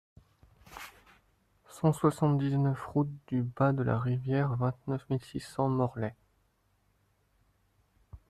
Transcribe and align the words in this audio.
cent 1.69 1.93
soixante-dix-neuf 1.93 2.87
route 2.87 3.11
du 3.27 3.43
Bas 3.43 3.71
de 3.71 3.83
la 3.83 3.99
Rivière, 3.99 4.55
vingt-neuf 4.55 5.07
mille 5.11 5.23
six 5.23 5.41
cents 5.41 5.69
Morlaix 5.69 6.15